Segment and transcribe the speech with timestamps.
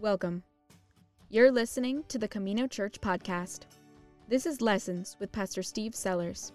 [0.00, 0.44] Welcome.
[1.28, 3.64] You're listening to the Camino Church podcast.
[4.28, 6.52] This is Lessons with Pastor Steve Sellers.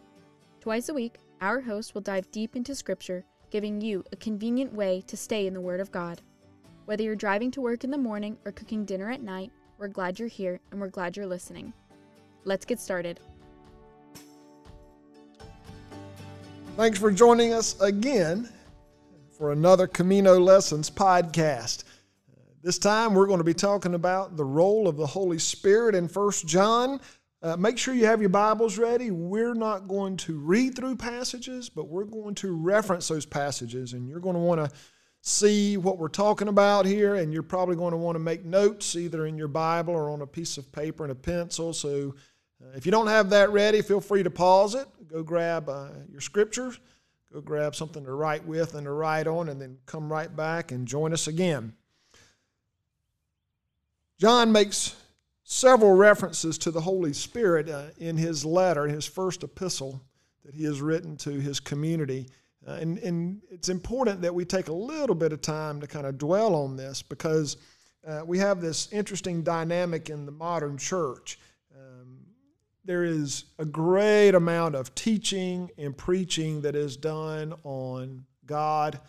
[0.61, 5.03] Twice a week, our host will dive deep into Scripture, giving you a convenient way
[5.05, 6.23] to stay in the Word of God.
[6.85, 10.17] Whether you're driving to work in the morning or cooking dinner at night, we're glad
[10.17, 11.71] you're here and we're glad you're listening.
[12.45, 13.19] Let's get started.
[16.77, 18.49] Thanks for joining us again
[19.37, 21.83] for another Camino Lessons podcast.
[22.65, 26.07] This time we're going to be talking about the role of the Holy Spirit in
[26.07, 26.99] First John.
[27.43, 29.11] Uh, make sure you have your Bibles ready.
[29.11, 34.09] We're not going to read through passages, but we're going to reference those passages, and
[34.09, 34.75] you're going to want to
[35.21, 38.95] see what we're talking about here, and you're probably going to want to make notes
[38.95, 41.71] either in your Bible or on a piece of paper and a pencil.
[41.71, 42.15] So
[42.59, 45.89] uh, if you don't have that ready, feel free to pause it, go grab uh,
[46.11, 46.79] your scriptures,
[47.31, 50.71] go grab something to write with and to write on, and then come right back
[50.71, 51.71] and join us again.
[54.17, 54.95] John makes
[55.43, 60.01] several references to the Holy Spirit uh, in his letter, in his first epistle
[60.45, 62.29] that he has written to his community.
[62.65, 66.05] Uh, and, and it's important that we take a little bit of time to kind
[66.05, 67.57] of dwell on this because
[68.07, 71.37] uh, we have this interesting dynamic in the modern church.
[71.75, 72.19] Um,
[72.85, 78.99] there is a great amount of teaching and preaching that is done on God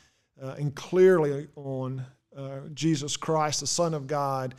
[0.42, 2.04] uh, and clearly on
[2.36, 4.54] uh, Jesus Christ, the Son of God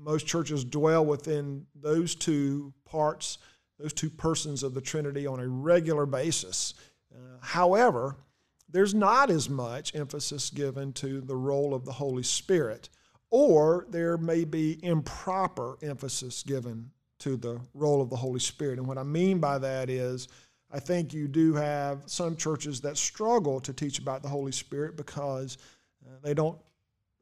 [0.00, 3.38] most churches dwell within those two parts,
[3.78, 6.74] those two persons of the Trinity on a regular basis.
[7.14, 8.16] Uh, however,
[8.68, 12.88] there's not as much emphasis given to the role of the Holy Spirit,
[13.30, 18.78] or there may be improper emphasis given to the role of the Holy Spirit.
[18.78, 20.28] And what I mean by that is,
[20.72, 24.96] I think you do have some churches that struggle to teach about the Holy Spirit
[24.96, 25.58] because
[26.06, 26.58] uh, they don't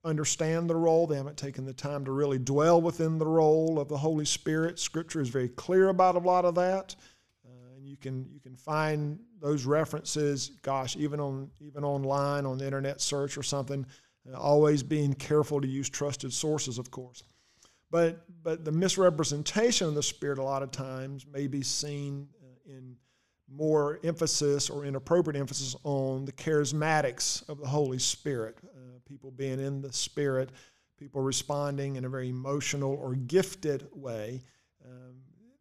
[0.04, 1.06] understand the role.
[1.06, 4.78] They haven't taken the time to really dwell within the role of the Holy Spirit.
[4.78, 6.94] Scripture is very clear about a lot of that.
[7.44, 12.58] Uh, and you can you can find those references, gosh, even on even online on
[12.58, 13.84] the internet search or something.
[14.30, 17.24] Uh, always being careful to use trusted sources, of course.
[17.90, 22.72] But but the misrepresentation of the Spirit a lot of times may be seen uh,
[22.72, 22.96] in
[23.50, 28.58] more emphasis or inappropriate emphasis on the charismatics of the Holy Spirit
[29.18, 30.50] people being in the spirit,
[30.96, 34.40] people responding in a very emotional or gifted way.
[34.84, 35.16] Um,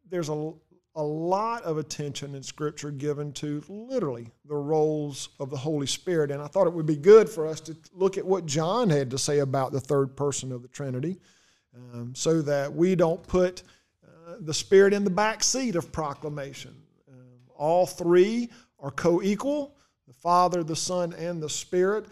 [0.07, 0.53] there's a,
[0.94, 6.29] a lot of attention in Scripture given to literally the roles of the Holy Spirit.
[6.29, 9.09] And I thought it would be good for us to look at what John had
[9.09, 11.18] to say about the third person of the Trinity
[11.75, 13.63] um, so that we don't put
[14.06, 16.75] uh, the Spirit in the back seat of proclamation.
[17.09, 19.75] Um, all three are co equal
[20.07, 22.06] the Father, the Son, and the Spirit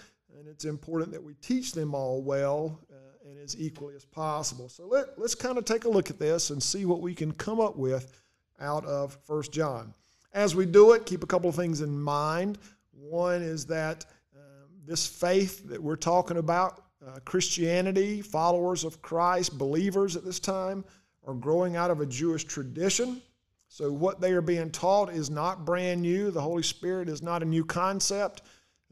[0.45, 4.69] and it's important that we teach them all well uh, and as equally as possible.
[4.69, 7.31] So let, let's kind of take a look at this and see what we can
[7.31, 8.22] come up with
[8.59, 9.91] out of First John.
[10.33, 12.59] As we do it, keep a couple of things in mind.
[12.91, 19.57] One is that um, this faith that we're talking about, uh, Christianity, followers of Christ,
[19.57, 20.85] believers at this time,
[21.25, 23.19] are growing out of a Jewish tradition.
[23.67, 26.29] So, what they are being taught is not brand new.
[26.29, 28.44] The Holy Spirit is not a new concept.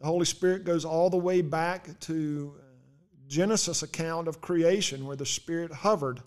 [0.04, 2.62] The Holy Spirit goes all the way back to uh,
[3.26, 6.22] Genesis account of creation, where the Spirit hovered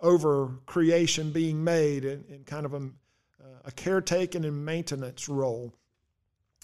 [0.00, 5.74] over creation being made in, in kind of a, uh, a caretaking and maintenance role.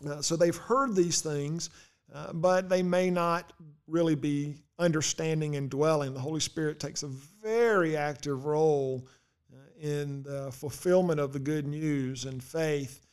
[0.09, 1.69] Uh, so they've heard these things,
[2.15, 3.53] uh, but they may not
[3.87, 6.15] really be understanding and dwelling.
[6.15, 7.09] The Holy Spirit takes a
[7.43, 9.07] very active role
[9.53, 13.06] uh, in the fulfillment of the good news and faith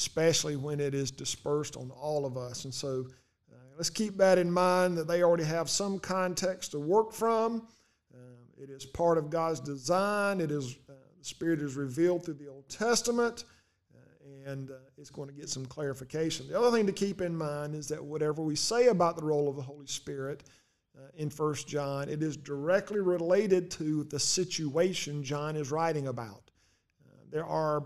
[0.00, 2.64] especially when it is dispersed on all of us.
[2.64, 3.04] And so
[3.52, 7.68] uh, let's keep that in mind that they already have some context to work from.
[8.14, 8.18] Uh,
[8.56, 10.40] it is part of God's design.
[10.40, 13.44] It is uh, the Spirit is revealed through the Old Testament,
[13.94, 16.48] uh, and uh, it's going to get some clarification.
[16.48, 19.50] The other thing to keep in mind is that whatever we say about the role
[19.50, 20.44] of the Holy Spirit
[20.96, 26.50] uh, in First John, it is directly related to the situation John is writing about.
[27.30, 27.84] there are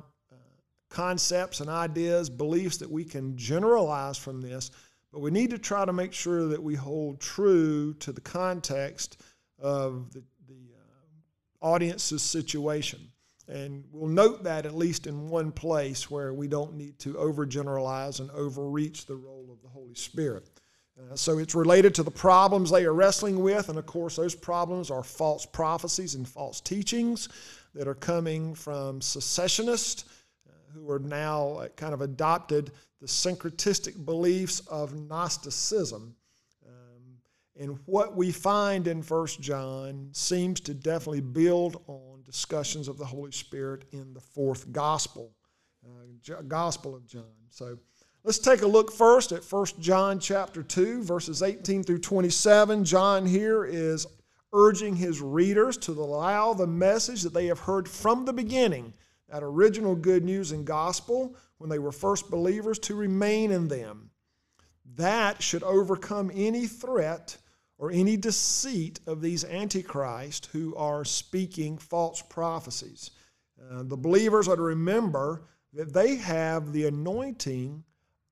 [0.94, 4.70] concepts and ideas, beliefs that we can generalize from this,
[5.12, 9.20] but we need to try to make sure that we hold true to the context
[9.58, 13.00] of the, the uh, audience's situation.
[13.48, 18.20] And we'll note that at least in one place where we don't need to overgeneralize
[18.20, 20.48] and overreach the role of the Holy Spirit.
[20.96, 24.36] Uh, so it's related to the problems they are wrestling with, and of course, those
[24.36, 27.28] problems are false prophecies and false teachings
[27.74, 30.04] that are coming from secessionists
[30.74, 36.14] who are now uh, kind of adopted the syncretistic beliefs of Gnosticism.
[36.66, 37.18] Um,
[37.56, 43.04] And what we find in First John seems to definitely build on discussions of the
[43.04, 45.32] Holy Spirit in the fourth gospel,
[45.86, 47.34] uh, Gospel of John.
[47.50, 47.78] So
[48.24, 52.84] let's take a look first at First John chapter 2, verses 18 through 27.
[52.84, 54.06] John here is
[54.54, 58.94] urging his readers to allow the message that they have heard from the beginning,
[59.34, 64.08] that original good news and gospel, when they were first believers, to remain in them.
[64.94, 67.36] That should overcome any threat
[67.76, 73.10] or any deceit of these antichrists who are speaking false prophecies.
[73.60, 75.42] Uh, the believers are to remember
[75.72, 77.82] that they have the anointing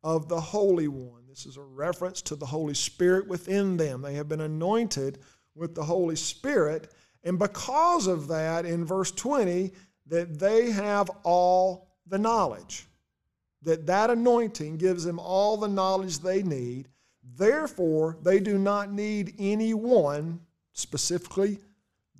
[0.04, 1.26] of the Holy One.
[1.28, 4.02] This is a reference to the Holy Spirit within them.
[4.02, 5.18] They have been anointed
[5.56, 6.92] with the Holy Spirit,
[7.24, 9.72] and because of that, in verse 20,
[10.12, 12.86] that they have all the knowledge.
[13.62, 16.88] That that anointing gives them all the knowledge they need
[17.36, 20.40] Therefore, they do not need anyone,
[20.72, 21.58] specifically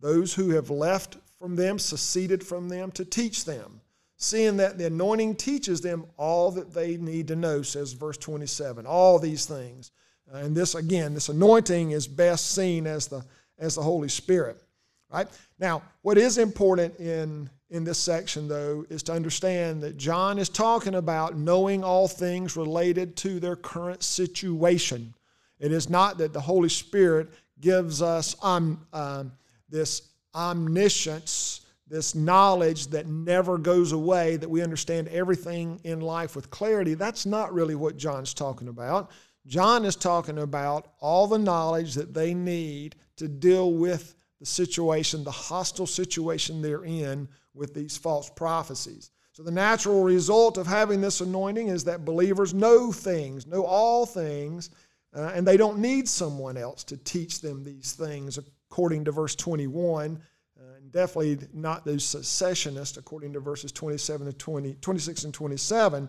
[0.01, 3.81] those who have left from them, seceded from them, to teach them,
[4.17, 8.87] seeing that the anointing teaches them all that they need to know, says verse 27.
[8.87, 9.91] All these things.
[10.33, 13.25] And this, again, this anointing is best seen as the,
[13.59, 14.63] as the Holy Spirit.
[15.11, 15.29] Right?
[15.59, 20.51] Now, what is important in in this section, though, is to understand that John is
[20.51, 25.15] talking about knowing all things related to their current situation.
[25.59, 27.31] It is not that the Holy Spirit
[27.61, 29.25] gives us um, uh,
[29.71, 30.03] this
[30.35, 36.93] omniscience, this knowledge that never goes away, that we understand everything in life with clarity.
[36.93, 39.11] That's not really what John's talking about.
[39.47, 45.23] John is talking about all the knowledge that they need to deal with the situation,
[45.23, 49.13] the hostile situation they're in with these false prophecies.
[49.31, 54.05] So, the natural result of having this anointing is that believers know things, know all
[54.05, 54.71] things,
[55.15, 58.37] uh, and they don't need someone else to teach them these things,
[58.69, 60.21] according to verse 21.
[60.61, 66.09] Uh, and definitely not those secessionists, according to verses 27 to 20, 26 and 27.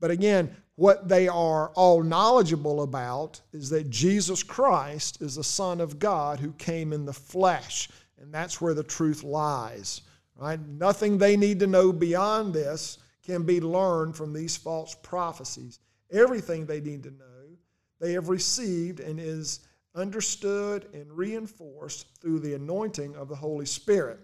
[0.00, 5.78] But again, what they are all knowledgeable about is that Jesus Christ is the Son
[5.78, 7.90] of God who came in the flesh.
[8.18, 10.00] And that's where the truth lies.
[10.34, 10.58] Right?
[10.58, 15.80] Nothing they need to know beyond this can be learned from these false prophecies.
[16.10, 17.58] Everything they need to know,
[18.00, 19.60] they have received and is
[19.94, 24.20] understood and reinforced through the anointing of the Holy Spirit.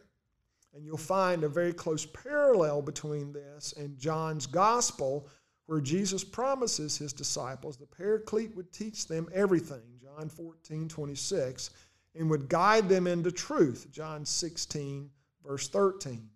[0.72, 5.28] And you'll find a very close parallel between this and John's gospel,
[5.66, 11.70] where Jesus promises his disciples the Paraclete would teach them everything, John 14, 26,
[12.14, 15.10] and would guide them into truth, John 16,
[15.44, 16.28] verse 13.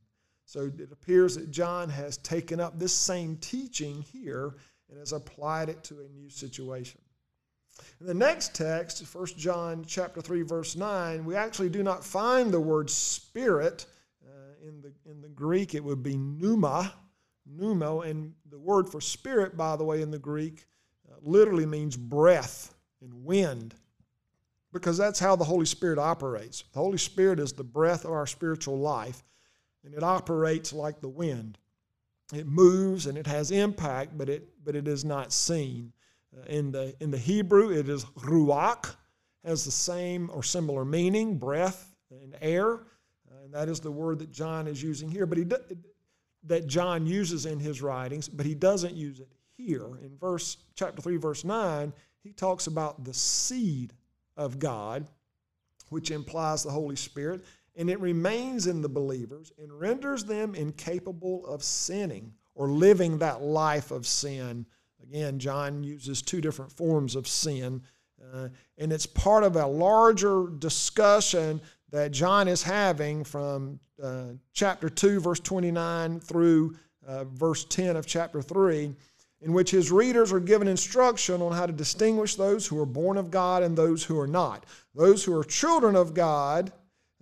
[0.45, 4.57] So it appears that John has taken up this same teaching here
[4.89, 7.01] and has applied it to a new situation.
[8.01, 12.53] In the next text, 1 John chapter 3, verse 9, we actually do not find
[12.53, 13.87] the word spirit.
[14.27, 16.93] Uh, in, the, in the Greek, it would be pneuma,
[17.57, 20.67] pneumo, and the word for spirit, by the way, in the Greek,
[21.11, 23.75] uh, literally means breath and wind
[24.73, 26.65] because that's how the Holy Spirit operates.
[26.73, 29.23] The Holy Spirit is the breath of our spiritual life,
[29.85, 31.59] and it operates like the wind.
[32.33, 35.93] It moves and it has impact, but it, but it is not seen.
[36.37, 38.95] Uh, in, the, in the Hebrew, it is ruach,
[39.45, 42.75] has the same or similar meaning, breath and air.
[42.75, 45.45] Uh, and that is the word that John is using here, but he
[46.45, 49.87] that John uses in his writings, but he doesn't use it here.
[50.03, 51.93] In verse chapter 3, verse 9,
[52.23, 53.93] he talks about the seed
[54.37, 55.07] of God,
[55.91, 57.45] which implies the Holy Spirit,
[57.77, 63.43] and it remains in the believers and renders them incapable of sinning or living that
[63.43, 64.67] life of sin.
[65.03, 67.83] Again, John uses two different forms of sin,
[68.33, 74.89] uh, and it's part of a larger discussion that John is having from uh, chapter
[74.89, 78.95] 2, verse 29 through uh, verse 10 of chapter 3
[79.43, 83.17] in which his readers are given instruction on how to distinguish those who are born
[83.17, 84.65] of God and those who are not.
[84.95, 86.73] Those who are children of God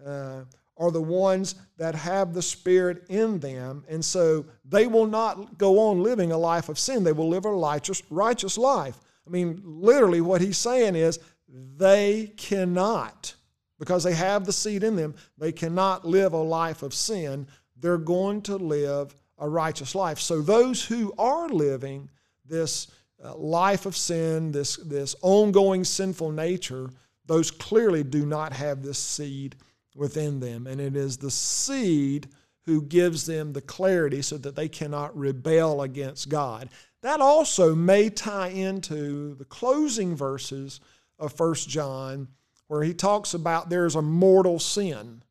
[0.04, 0.42] uh,
[0.76, 5.78] are the ones that have the Spirit in them, and so they will not go
[5.78, 7.04] on living a life of sin.
[7.04, 8.96] They will live a righteous, righteous life.
[9.26, 13.34] I mean, literally, what he's saying is they cannot,
[13.78, 17.46] because they have the seed in them, they cannot live a life of sin.
[17.76, 20.18] They're going to live a righteous life.
[20.18, 22.10] So those who are living
[22.44, 22.88] this
[23.22, 26.90] uh, life of sin, this, this ongoing sinful nature,
[27.26, 29.56] those clearly do not have this seed
[29.94, 30.66] within them.
[30.66, 32.28] And it is the seed
[32.62, 36.68] who gives them the clarity so that they cannot rebel against God.
[37.02, 40.80] That also may tie into the closing verses
[41.18, 42.28] of 1 John,
[42.68, 45.22] where he talks about there's a mortal sin,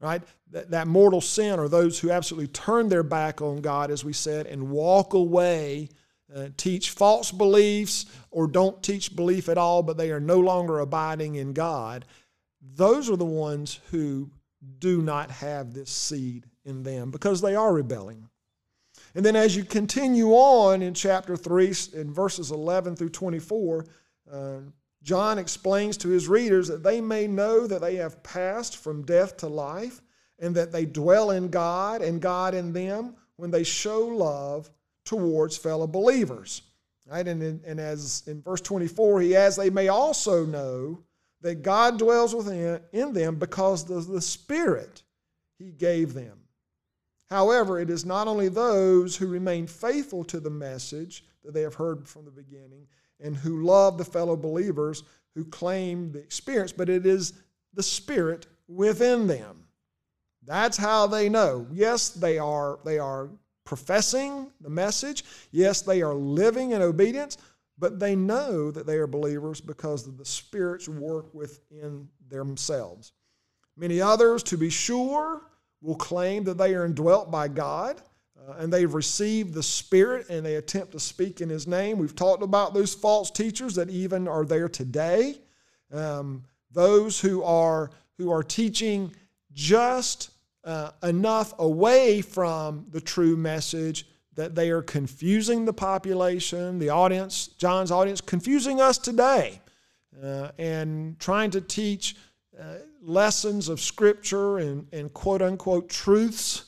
[0.00, 0.22] right?
[0.50, 4.12] That, that mortal sin are those who absolutely turn their back on God, as we
[4.12, 5.90] said, and walk away,
[6.34, 10.80] uh, teach false beliefs, or don't teach belief at all, but they are no longer
[10.80, 12.04] abiding in God.
[12.60, 14.30] Those are the ones who
[14.78, 18.28] do not have this seed in them because they are rebelling.
[19.14, 23.86] And then as you continue on in chapter 3, in verses 11 through 24,
[24.30, 24.58] uh,
[25.02, 29.36] John explains to his readers that they may know that they have passed from death
[29.38, 30.00] to life
[30.38, 34.70] and that they dwell in God and God in them when they show love
[35.04, 36.62] towards fellow believers.
[37.06, 37.26] Right?
[37.26, 41.02] And, and as in verse 24, he adds, they may also know
[41.40, 45.02] that God dwells within in them because of the Spirit
[45.58, 46.38] he gave them.
[47.30, 51.74] However, it is not only those who remain faithful to the message that they have
[51.74, 52.86] heard from the beginning
[53.20, 55.02] and who love the fellow believers
[55.34, 57.32] who claim the experience, but it is
[57.74, 59.64] the Spirit within them.
[60.44, 61.66] That's how they know.
[61.70, 63.28] Yes, they are, they are
[63.64, 65.24] professing the message.
[65.50, 67.36] Yes, they are living in obedience,
[67.78, 73.12] but they know that they are believers because of the Spirit's work within themselves.
[73.76, 75.42] Many others, to be sure,
[75.80, 78.02] will claim that they are indwelt by God
[78.58, 81.98] and they've received the Spirit and they attempt to speak in His name.
[81.98, 85.38] We've talked about those false teachers that even are there today.
[85.92, 89.14] Um, those who are who are teaching
[89.52, 90.30] just
[90.64, 97.48] uh, enough away from the true message that they are confusing the population, the audience,
[97.48, 99.60] John's audience, confusing us today,
[100.22, 102.16] uh, and trying to teach
[102.58, 106.67] uh, lessons of Scripture and, and quote unquote truths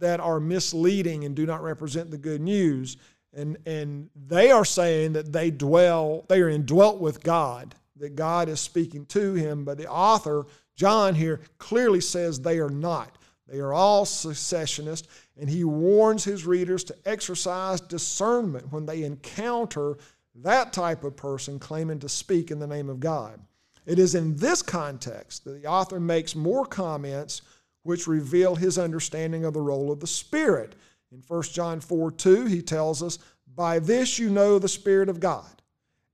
[0.00, 2.96] that are misleading and do not represent the good news.
[3.32, 8.48] And, and they are saying that they dwell, they are indwelt with God, that God
[8.48, 9.64] is speaking to him.
[9.64, 13.16] But the author, John, here clearly says they are not.
[13.46, 19.98] They are all secessionists, and he warns his readers to exercise discernment when they encounter
[20.36, 23.40] that type of person claiming to speak in the name of God.
[23.86, 27.42] It is in this context that the author makes more comments
[27.82, 30.74] which reveal his understanding of the role of the Spirit.
[31.12, 33.18] In 1 John 4 2, he tells us,
[33.54, 35.60] By this you know the Spirit of God.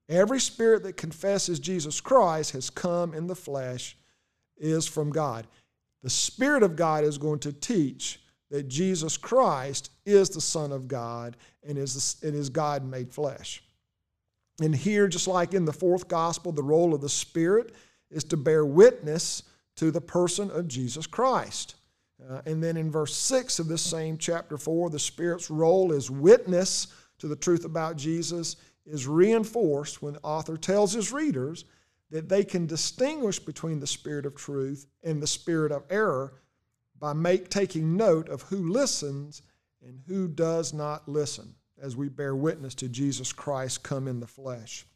[0.09, 3.97] Every spirit that confesses Jesus Christ has come in the flesh
[4.57, 5.47] is from God.
[6.03, 8.21] The Spirit of God is going to teach
[8.51, 13.63] that Jesus Christ is the Son of God and is, and is God made flesh.
[14.61, 17.75] And here, just like in the fourth gospel, the role of the Spirit
[18.11, 19.43] is to bear witness
[19.77, 21.77] to the person of Jesus Christ.
[22.29, 26.11] Uh, and then in verse 6 of this same chapter 4, the Spirit's role as
[26.11, 28.57] witness to the truth about Jesus
[28.87, 31.65] is reinforced when the author tells his readers
[32.11, 36.35] that they can distinguish between the spirit of truth and the spirit of error
[36.99, 39.43] by make, taking note of who listens
[39.85, 44.27] and who does not listen as we bear witness to Jesus Christ come in the
[44.27, 44.87] flesh.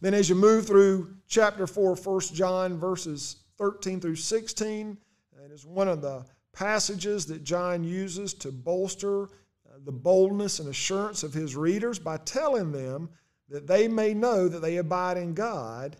[0.00, 4.98] Then, as you move through chapter 4, 1 John, verses 13 through 16,
[5.44, 10.68] it is one of the passages that John uses to bolster uh, the boldness and
[10.68, 13.10] assurance of his readers by telling them
[13.48, 15.96] that they may know that they abide in God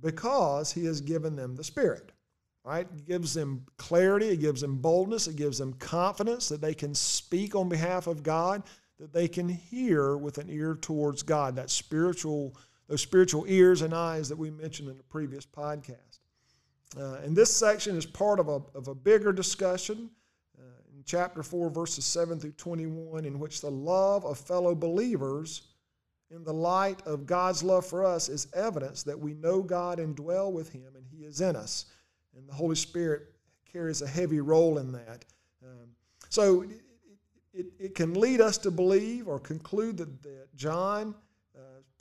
[0.00, 2.12] because he has given them the Spirit.
[2.64, 2.86] Right?
[2.94, 6.94] It gives them clarity, it gives them boldness, it gives them confidence that they can
[6.94, 8.62] speak on behalf of God,
[8.98, 12.54] that they can hear with an ear towards God, that spiritual,
[12.88, 16.18] those spiritual ears and eyes that we mentioned in the previous podcast.
[16.96, 20.10] Uh, and this section is part of a, of a bigger discussion
[20.58, 20.62] uh,
[20.94, 25.62] in chapter 4, verses 7 through 21, in which the love of fellow believers
[26.30, 30.14] in the light of God's love for us is evidence that we know God and
[30.14, 31.86] dwell with Him and He is in us.
[32.36, 33.32] And the Holy Spirit
[33.70, 35.24] carries a heavy role in that.
[35.62, 35.88] Um,
[36.28, 36.70] so it,
[37.52, 41.18] it, it, can lead us to believe or conclude that, that John's uh,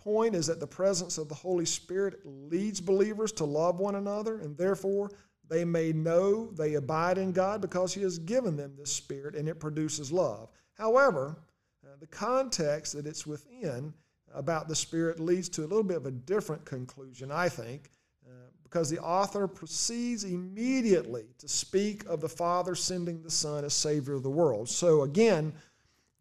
[0.08, 4.40] point is that the presence of the Holy Spirit leads believers to love one another,
[4.40, 5.12] and therefore
[5.50, 9.50] they may know they abide in God because He has given them this Spirit and
[9.50, 10.48] it produces love.
[10.76, 11.38] However,
[11.86, 13.94] uh, the context that it's within
[14.34, 17.92] about the Spirit leads to a little bit of a different conclusion, I think,
[18.26, 18.32] uh,
[18.64, 24.14] because the author proceeds immediately to speak of the Father sending the Son as Savior
[24.14, 24.70] of the world.
[24.70, 25.52] So, again,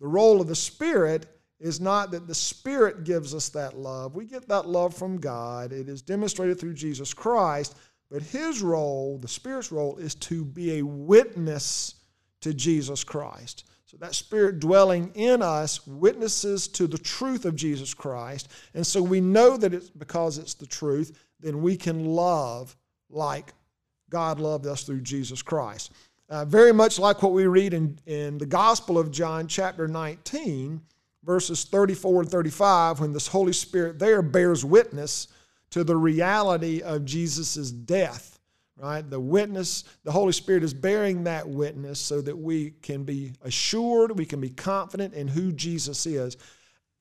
[0.01, 4.15] the role of the Spirit is not that the Spirit gives us that love.
[4.15, 7.77] We get that love from God, it is demonstrated through Jesus Christ.
[8.09, 11.97] But his role, the Spirit's role, is to be a witness
[12.43, 13.65] to Jesus Christ.
[13.87, 18.49] So that Spirit dwelling in us witnesses to the truth of Jesus Christ.
[18.75, 22.77] And so we know that it's because it's the truth then we can love
[23.11, 23.53] like
[24.11, 25.93] God loved us through Jesus Christ.
[26.29, 30.81] Uh, very much like what we read in, in the Gospel of John, chapter 19,
[31.27, 35.29] verses 34 and 35, when this Holy Spirit there bears witness
[35.71, 38.39] to the reality of Jesus' death,
[38.79, 39.09] right?
[39.09, 44.17] The witness, the Holy Spirit is bearing that witness so that we can be assured,
[44.17, 46.37] we can be confident in who Jesus is,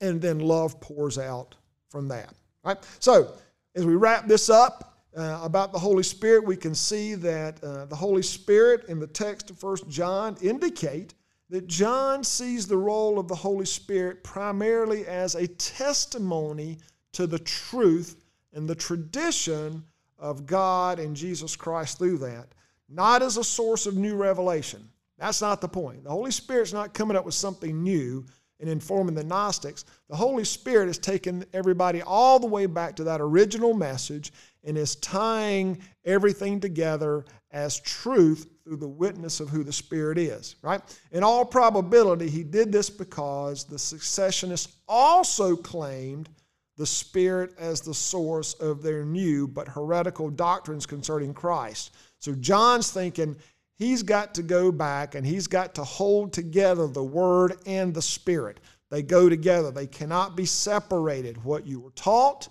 [0.00, 1.54] and then love pours out
[1.88, 2.76] from that, right?
[2.98, 3.32] So,
[3.76, 7.86] as we wrap this up, uh, about the Holy Spirit, we can see that uh,
[7.86, 11.14] the Holy Spirit in the text of 1 John indicate
[11.50, 16.78] that John sees the role of the Holy Spirit primarily as a testimony
[17.12, 19.84] to the truth and the tradition
[20.18, 22.48] of God and Jesus Christ through that,
[22.88, 24.88] not as a source of new revelation.
[25.18, 26.04] That's not the point.
[26.04, 28.24] The Holy Spirit's not coming up with something new
[28.60, 29.84] and informing the Gnostics.
[30.08, 34.32] The Holy Spirit has taken everybody all the way back to that original message
[34.64, 40.56] and is tying everything together as truth through the witness of who the Spirit is,
[40.60, 40.80] right?
[41.12, 46.28] In all probability, he did this because the secessionists also claimed
[46.76, 51.94] the Spirit as the source of their new but heretical doctrines concerning Christ.
[52.18, 53.36] So John's thinking
[53.76, 58.02] he's got to go back and he's got to hold together the Word and the
[58.02, 58.58] Spirit.
[58.90, 61.44] They go together, they cannot be separated.
[61.44, 62.48] What you were taught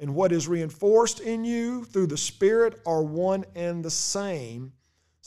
[0.00, 4.72] and what is reinforced in you through the Spirit are one and the same,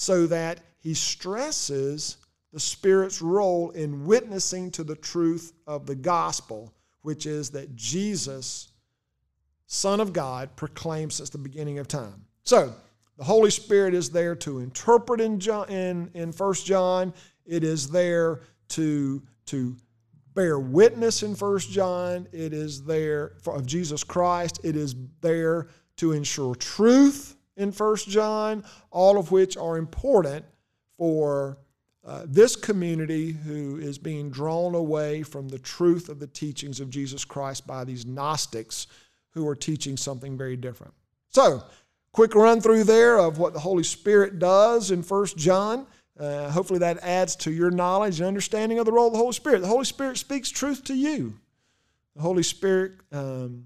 [0.03, 2.17] so that he stresses
[2.51, 8.67] the Spirit's role in witnessing to the truth of the gospel, which is that Jesus,
[9.65, 12.25] Son of God, proclaimed since the beginning of time.
[12.43, 12.75] So,
[13.17, 17.13] the Holy Spirit is there to interpret in, John, in, in 1 John.
[17.45, 19.77] It is there to, to
[20.33, 22.27] bear witness in First John.
[22.33, 24.59] It is there for, of Jesus Christ.
[24.63, 25.67] It is there
[25.97, 30.45] to ensure truth in First John, all of which are important
[30.97, 31.57] for
[32.05, 36.89] uh, this community who is being drawn away from the truth of the teachings of
[36.89, 38.87] Jesus Christ by these Gnostics
[39.31, 40.93] who are teaching something very different.
[41.29, 41.63] So,
[42.11, 45.87] quick run through there of what the Holy Spirit does in First John.
[46.19, 49.33] Uh, hopefully, that adds to your knowledge and understanding of the role of the Holy
[49.33, 49.61] Spirit.
[49.61, 51.39] The Holy Spirit speaks truth to you.
[52.15, 53.65] The Holy Spirit um,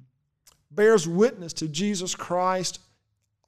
[0.71, 2.79] bears witness to Jesus Christ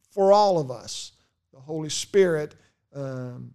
[0.10, 1.12] for all of us.
[1.54, 2.56] The Holy Spirit
[2.94, 3.54] um,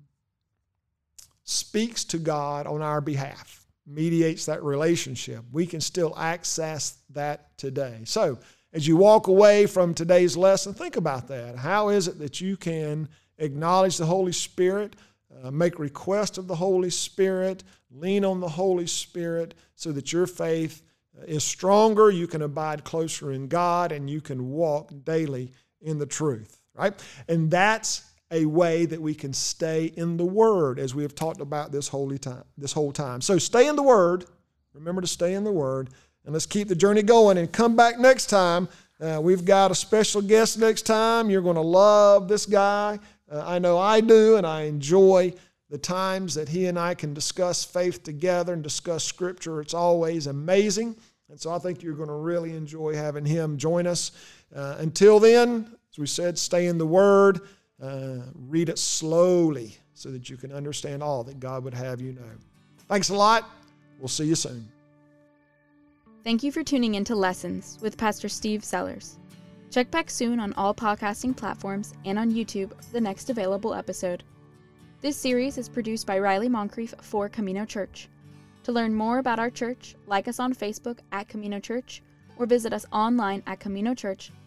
[1.44, 5.44] speaks to God on our behalf, mediates that relationship.
[5.52, 8.02] We can still access that today.
[8.04, 8.38] So,
[8.72, 11.56] as you walk away from today's lesson, think about that.
[11.56, 14.96] How is it that you can acknowledge the Holy Spirit?
[15.42, 20.26] Uh, make request of the Holy Spirit, lean on the Holy Spirit so that your
[20.26, 20.82] faith
[21.26, 25.52] is stronger, you can abide closer in God, and you can walk daily
[25.84, 26.92] in the truth, right?
[27.28, 31.40] And that's a way that we can stay in the Word, as we have talked
[31.40, 33.20] about this holy time, this whole time.
[33.20, 34.24] So stay in the Word.
[34.72, 35.90] Remember to stay in the Word,
[36.24, 37.38] and let's keep the journey going.
[37.38, 38.68] And come back next time.
[39.00, 41.30] Uh, we've got a special guest next time.
[41.30, 42.98] You're going to love this guy.
[43.30, 45.34] Uh, I know I do, and I enjoy
[45.70, 49.60] the times that he and I can discuss faith together and discuss Scripture.
[49.60, 50.96] It's always amazing.
[51.28, 54.12] And so I think you're going to really enjoy having him join us.
[54.54, 57.40] Uh, until then, as we said, stay in the Word,
[57.82, 62.12] uh, read it slowly so that you can understand all that God would have you
[62.12, 62.22] know.
[62.88, 63.48] Thanks a lot.
[63.98, 64.68] We'll see you soon.
[66.22, 69.18] Thank you for tuning into Lessons with Pastor Steve Sellers.
[69.70, 74.22] Check back soon on all podcasting platforms and on YouTube for the next available episode.
[75.00, 78.08] This series is produced by Riley Moncrief for Camino Church.
[78.62, 82.02] To learn more about our church, like us on Facebook at Camino Church
[82.38, 84.43] or visit us online at CaminoChurch.com.